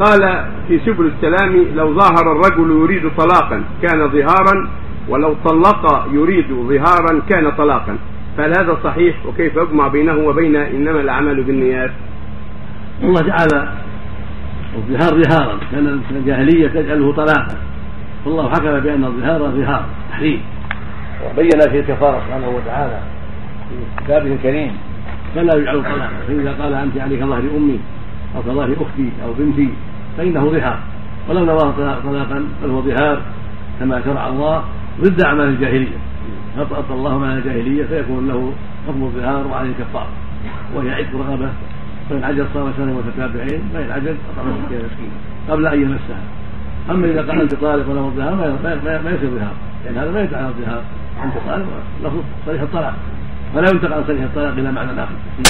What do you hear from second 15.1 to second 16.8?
ظهارا كان الجاهلية